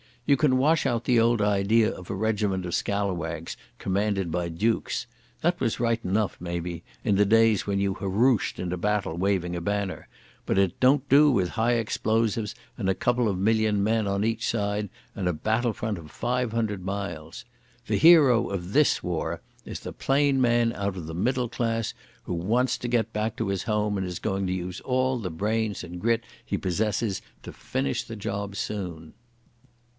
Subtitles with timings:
[0.25, 5.05] You can wash out the old idea of a regiment of scallawags commanded by dukes.
[5.41, 9.61] That was right enough, maybe, in the days when you hurrooshed into battle waving a
[9.61, 10.07] banner,
[10.45, 14.47] but it don't do with high explosives and a couple of million men on each
[14.47, 17.43] side and a battle front of five hundred miles.
[17.87, 21.93] The hero of this war is the plain man out of the middle class,
[22.23, 25.29] who wants to get back to his home and is going to use all the
[25.29, 29.13] brains and grit he possesses to finish the job soon."